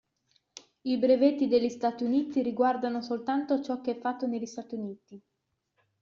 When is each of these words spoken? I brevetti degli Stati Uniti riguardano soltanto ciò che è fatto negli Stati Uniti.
I 0.81 0.97
brevetti 0.97 1.47
degli 1.47 1.69
Stati 1.69 2.03
Uniti 2.05 2.41
riguardano 2.41 3.03
soltanto 3.03 3.61
ciò 3.61 3.81
che 3.81 3.91
è 3.97 3.99
fatto 3.99 4.25
negli 4.25 4.47
Stati 4.47 4.73
Uniti. 4.73 5.21